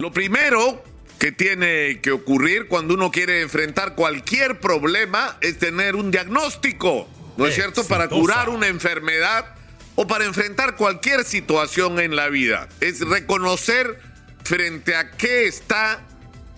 [0.00, 0.82] Lo primero
[1.18, 7.46] que tiene que ocurrir cuando uno quiere enfrentar cualquier problema es tener un diagnóstico, ¿no
[7.46, 7.86] es cierto?
[7.86, 9.54] Para curar una enfermedad
[9.96, 12.66] o para enfrentar cualquier situación en la vida.
[12.80, 14.00] Es reconocer
[14.42, 16.00] frente a qué está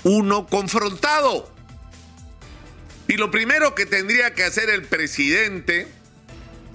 [0.05, 1.53] uno confrontado.
[3.09, 5.89] Y lo primero que tendría que hacer el presidente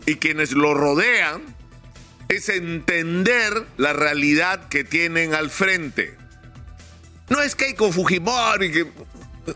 [0.06, 1.44] y quienes lo rodean
[2.28, 6.17] es entender la realidad que tienen al frente.
[7.30, 8.88] No es Keiko Fujimori que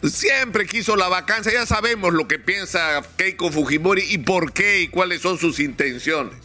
[0.09, 4.87] siempre quiso la vacancia, ya sabemos lo que piensa Keiko Fujimori y por qué y
[4.87, 6.35] cuáles son sus intenciones.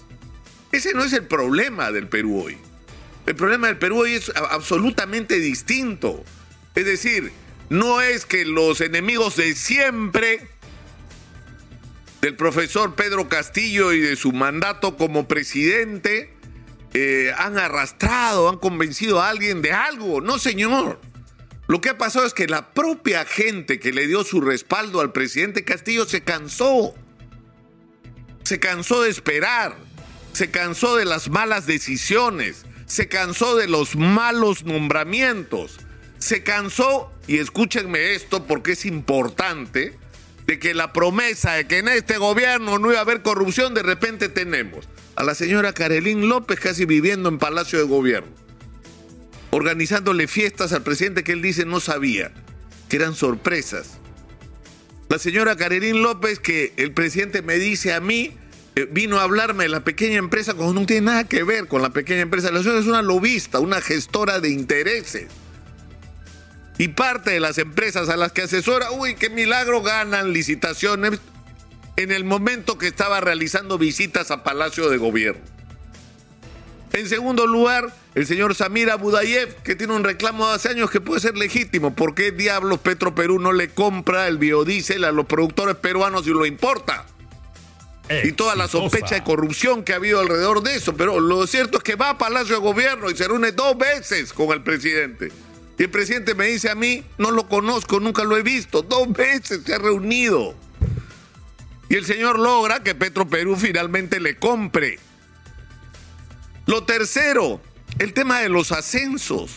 [0.73, 2.59] Ese no es el problema del Perú hoy.
[3.27, 6.25] El problema del Perú hoy es absolutamente distinto.
[6.75, 7.33] Es decir,
[7.71, 10.49] no es que los enemigos de siempre
[12.21, 16.33] del profesor Pedro Castillo y de su mandato como presidente
[16.95, 20.21] eh, han arrastrado, han convencido a alguien de algo.
[20.21, 21.01] No, señor.
[21.69, 25.13] Lo que ha pasado es que la propia gente que le dio su respaldo al
[25.13, 26.95] presidente Castillo se cansó.
[28.45, 29.77] Se cansó de esperar.
[30.33, 32.65] Se cansó de las malas decisiones.
[32.87, 35.79] Se cansó de los malos nombramientos.
[36.19, 39.99] Se cansó, y escúchenme esto porque es importante,
[40.47, 43.83] de que la promesa de que en este gobierno no iba a haber corrupción, de
[43.83, 48.46] repente tenemos a la señora Carolín López casi viviendo en Palacio de Gobierno
[49.57, 52.31] organizándole fiestas al presidente que él dice no sabía,
[52.91, 53.99] que eran sorpresas.
[55.09, 58.37] La señora Karenín López, que el presidente me dice a mí,
[58.75, 61.81] eh, vino a hablarme de la pequeña empresa cuando no tiene nada que ver con
[61.81, 62.51] la pequeña empresa.
[62.51, 65.29] La señora es una lobista, una gestora de intereses.
[66.77, 71.19] Y parte de las empresas a las que asesora, uy, qué milagro ganan licitaciones
[71.97, 75.56] en el momento que estaba realizando visitas a Palacio de Gobierno.
[76.97, 81.03] En segundo lugar, el señor Samir Abudayev, que tiene un reclamo de hace años que
[81.03, 81.95] puede ser legítimo.
[81.95, 86.31] ¿Por qué diablos Petro Perú no le compra el biodiesel a los productores peruanos y
[86.31, 87.05] lo importa?
[88.25, 90.97] Y toda la sospecha de corrupción que ha habido alrededor de eso.
[90.97, 94.33] Pero lo cierto es que va a Palacio de Gobierno y se reúne dos veces
[94.33, 95.31] con el presidente.
[95.79, 98.81] Y el presidente me dice a mí, no lo conozco, nunca lo he visto.
[98.81, 100.55] Dos veces se ha reunido.
[101.91, 104.99] Y el señor logra que Petro Perú finalmente le compre.
[106.67, 107.61] Lo tercero,
[108.01, 109.53] el tema de los ascensos.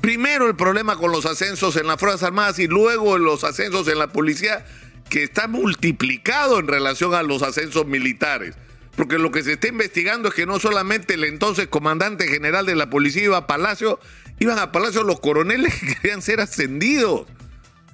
[0.00, 3.98] Primero el problema con los ascensos en las Fuerzas Armadas y luego los ascensos en
[3.98, 4.66] la policía,
[5.08, 8.56] que está multiplicado en relación a los ascensos militares.
[8.96, 12.74] Porque lo que se está investigando es que no solamente el entonces comandante general de
[12.74, 14.00] la policía iba a Palacio,
[14.40, 17.26] iban a Palacio los coroneles que querían ser ascendidos.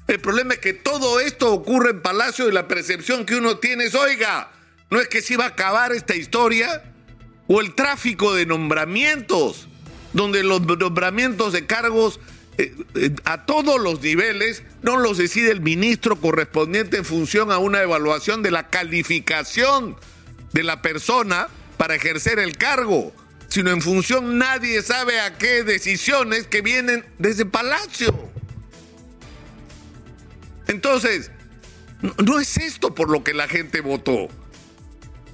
[0.07, 3.85] El problema es que todo esto ocurre en Palacio y la percepción que uno tiene
[3.85, 4.53] es, oiga,
[4.91, 6.95] no es que se iba a acabar esta historia,
[7.49, 9.69] o el tráfico de nombramientos,
[10.13, 12.21] donde los nombramientos de cargos
[12.59, 17.59] eh, eh, a todos los niveles no los decide el ministro correspondiente en función a
[17.59, 19.97] una evaluación de la calificación
[20.53, 23.13] de la persona para ejercer el cargo,
[23.49, 28.15] sino en función nadie sabe a qué decisiones que vienen desde Palacio.
[30.67, 31.31] Entonces,
[32.25, 34.29] no es esto por lo que la gente votó.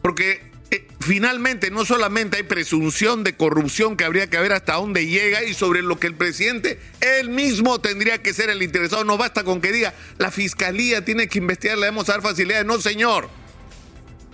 [0.02, 0.51] Porque
[1.00, 5.54] finalmente no solamente hay presunción de corrupción que habría que ver hasta dónde llega y
[5.54, 9.04] sobre lo que el presidente él mismo tendría que ser el interesado.
[9.04, 12.64] No basta con que diga la fiscalía tiene que investigar, le debemos dar facilidades.
[12.64, 13.28] No, señor.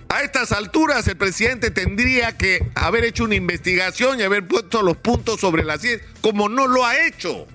[0.07, 4.97] A estas alturas el presidente tendría que haber hecho una investigación y haber puesto los
[4.97, 7.45] puntos sobre las 10, como no lo ha hecho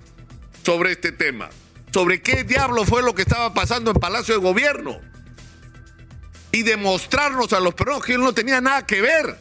[0.62, 1.50] sobre este tema.
[1.92, 5.00] Sobre qué diablo fue lo que estaba pasando en Palacio de Gobierno
[6.54, 9.36] y demostrarnos a los peruanos que él no tenía nada que ver.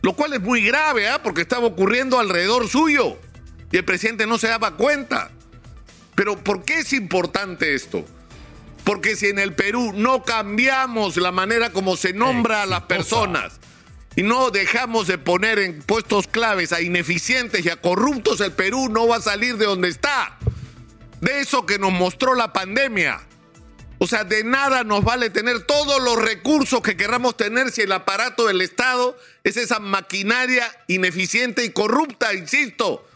[0.00, 1.22] Lo cual es muy grave, ¿ah?
[1.22, 3.18] porque estaba ocurriendo alrededor suyo
[3.70, 5.30] y el presidente no se daba cuenta.
[6.14, 8.06] Pero ¿por qué es importante esto?
[8.84, 13.60] Porque si en el Perú no cambiamos la manera como se nombra a las personas
[14.16, 18.88] y no dejamos de poner en puestos claves a ineficientes y a corruptos, el Perú
[18.88, 20.38] no va a salir de donde está.
[21.20, 23.20] De eso que nos mostró la pandemia.
[24.02, 27.92] O sea, de nada nos vale tener todos los recursos que queramos tener si el
[27.92, 29.14] aparato del Estado
[29.44, 33.06] es esa maquinaria ineficiente y corrupta, insisto,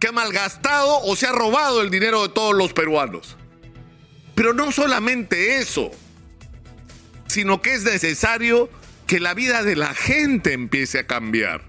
[0.00, 3.36] que ha malgastado o se ha robado el dinero de todos los peruanos.
[4.34, 5.92] Pero no solamente eso,
[7.28, 8.68] sino que es necesario
[9.06, 11.62] que la vida de la gente empiece a cambiar.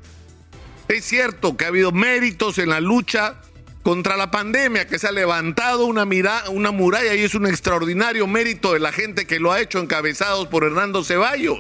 [0.88, 3.40] Es cierto que ha habido méritos en la lucha
[3.86, 6.08] contra la pandemia, que se ha levantado una,
[6.50, 10.48] una muralla y es un extraordinario mérito de la gente que lo ha hecho encabezados
[10.48, 11.60] por Hernando Ceballos.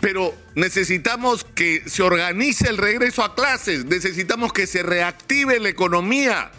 [0.00, 6.50] pero necesitamos que se organice el regreso a clases, necesitamos que se reactive la economía,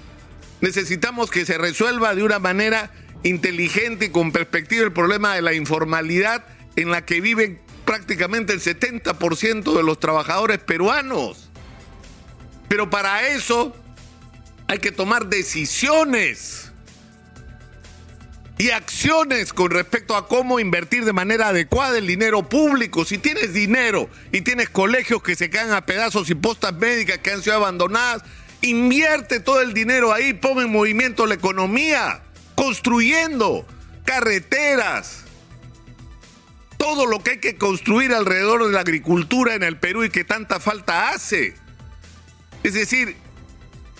[0.61, 2.93] necesitamos que se resuelva de una manera
[3.23, 6.45] inteligente y con perspectiva el problema de la informalidad
[6.77, 11.49] en la que viven prácticamente el 70% de los trabajadores peruanos.
[12.69, 13.75] Pero para eso
[14.71, 16.71] hay que tomar decisiones
[18.57, 23.03] y acciones con respecto a cómo invertir de manera adecuada el dinero público.
[23.03, 27.31] Si tienes dinero y tienes colegios que se caen a pedazos y postas médicas que
[27.31, 28.23] han sido abandonadas,
[28.61, 32.21] invierte todo el dinero ahí, pon en movimiento la economía,
[32.55, 33.67] construyendo
[34.05, 35.25] carreteras,
[36.77, 40.23] todo lo que hay que construir alrededor de la agricultura en el Perú y que
[40.23, 41.55] tanta falta hace.
[42.63, 43.17] Es decir,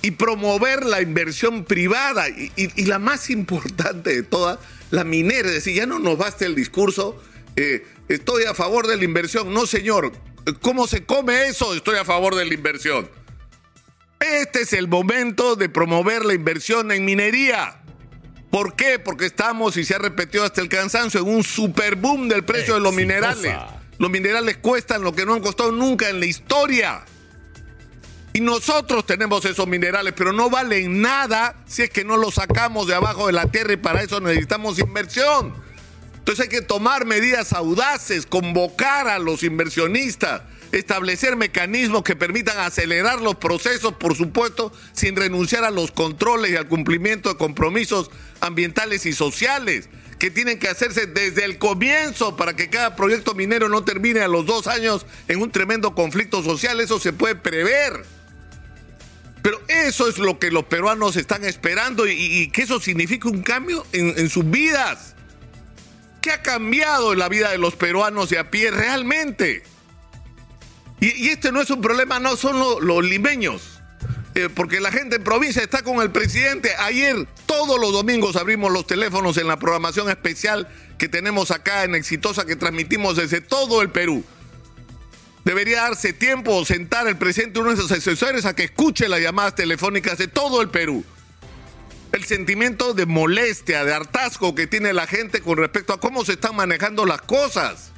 [0.01, 4.59] y promover la inversión privada y, la más importante de todas,
[4.89, 5.48] la minera.
[5.48, 7.21] Es decir, ya no nos basta el discurso,
[7.56, 9.53] eh, estoy a favor de la inversión.
[9.53, 10.12] No, señor,
[10.62, 11.75] ¿cómo se come eso?
[11.75, 13.09] Estoy a favor de la inversión.
[14.19, 17.81] Este es el momento de promover la inversión en minería.
[18.51, 19.00] ¿Por qué?
[19.00, 22.74] Porque estamos, y se ha repetido hasta el cansancio, en un super boom del precio
[22.74, 23.56] de los minerales.
[23.98, 27.03] Los minerales cuestan lo que no han costado nunca en la historia.
[28.33, 32.88] Y nosotros tenemos esos minerales, pero no valen nada si es que no los sacamos
[32.88, 35.54] de abajo de la tierra y para eso necesitamos inversión.
[36.18, 43.19] Entonces hay que tomar medidas audaces, convocar a los inversionistas, establecer mecanismos que permitan acelerar
[43.19, 49.06] los procesos, por supuesto, sin renunciar a los controles y al cumplimiento de compromisos ambientales
[49.06, 49.89] y sociales
[50.19, 54.27] que tienen que hacerse desde el comienzo para que cada proyecto minero no termine a
[54.27, 56.80] los dos años en un tremendo conflicto social.
[56.80, 58.20] Eso se puede prever.
[59.41, 63.85] Pero eso es lo que los peruanos están esperando y, que eso significa un cambio
[63.91, 65.15] en, sus vidas.
[66.21, 69.63] ¿Qué ha cambiado en la vida de los peruanos de a pie realmente?
[70.99, 73.79] Y, este no es un problema, no son los, limeños.
[74.35, 76.73] Eh, porque la gente en provincia está con el presidente.
[76.77, 81.95] Ayer, todos los domingos abrimos los teléfonos en la programación especial que tenemos acá en
[81.95, 84.23] Exitosa, que transmitimos desde todo el Perú.
[85.43, 89.21] Debería darse tiempo o sentar el presidente uno de esos asesores a que escuche las
[89.21, 91.03] llamadas telefónicas de todo el Perú.
[92.11, 96.33] El sentimiento de molestia, de hartazgo que tiene la gente con respecto a cómo se
[96.33, 97.91] están manejando las cosas.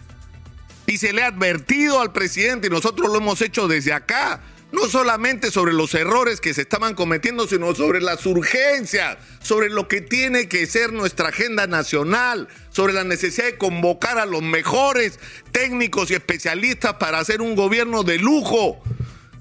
[0.86, 4.42] Y se le ha advertido al presidente, y nosotros lo hemos hecho desde acá,
[4.74, 9.88] no solamente sobre los errores que se estaban cometiendo, sino sobre las urgencias, sobre lo
[9.88, 15.20] que tiene que ser nuestra agenda nacional, sobre la necesidad de convocar a los mejores
[15.52, 18.82] técnicos y especialistas para hacer un gobierno de lujo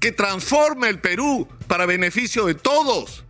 [0.00, 3.24] que transforme el Perú para beneficio de todos.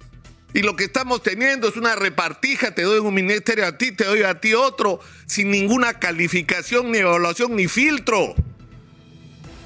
[0.54, 4.04] Y lo que estamos teniendo es una repartija, te doy un ministerio a ti, te
[4.04, 8.34] doy a ti otro, sin ninguna calificación, ni evaluación, ni filtro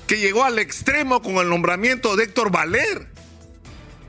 [0.06, 3.06] que llegó al extremo con el nombramiento de Héctor Valer,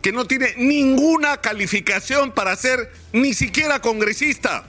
[0.01, 4.65] que no tiene ninguna calificación para ser ni siquiera congresista,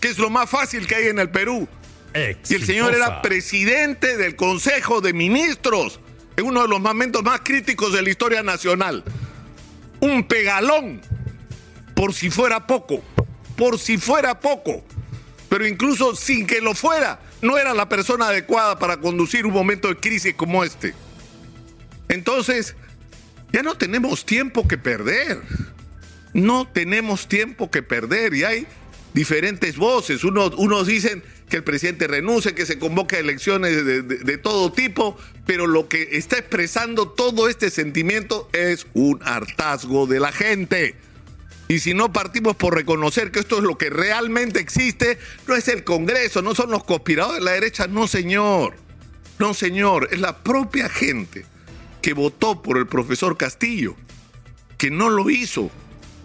[0.00, 1.68] que es lo más fácil que hay en el Perú.
[2.14, 6.00] Y el señor era presidente del Consejo de Ministros
[6.36, 9.02] en uno de los momentos más críticos de la historia nacional.
[10.00, 11.00] Un pegalón,
[11.94, 13.02] por si fuera poco,
[13.56, 14.84] por si fuera poco,
[15.48, 19.88] pero incluso sin que lo fuera, no era la persona adecuada para conducir un momento
[19.88, 20.94] de crisis como este.
[22.08, 22.74] Entonces,
[23.52, 25.40] ya no tenemos tiempo que perder.
[26.32, 28.66] No tenemos tiempo que perder y hay
[29.12, 30.24] diferentes voces.
[30.24, 34.72] Unos, unos dicen que el presidente renuncie, que se convoque a elecciones de, de, todo
[34.72, 40.94] tipo, pero lo que está expresando todo este sentimiento es un hartazgo de la gente.
[41.72, 45.68] Y si no partimos por reconocer que esto es lo que realmente existe, no es
[45.68, 48.74] el Congreso, no son los conspiradores de la derecha, no señor.
[49.38, 51.46] No señor, es la propia gente
[52.02, 53.96] que votó por el profesor Castillo,
[54.76, 55.70] que no lo hizo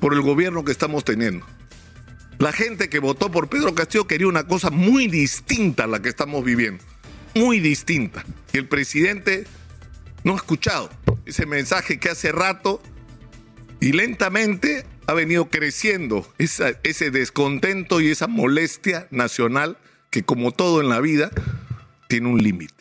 [0.02, 1.46] por el gobierno que estamos teniendo.
[2.40, 6.10] La gente que votó por Pedro Castillo quería una cosa muy distinta a la que
[6.10, 6.84] estamos viviendo,
[7.36, 8.26] muy distinta.
[8.52, 9.46] Y el presidente
[10.26, 10.90] no ha escuchado
[11.26, 12.82] ese mensaje que hace rato
[13.80, 19.78] y lentamente ha venido creciendo ese descontento y esa molestia nacional
[20.10, 21.32] que como todo en la vida
[22.08, 22.77] tiene un límite.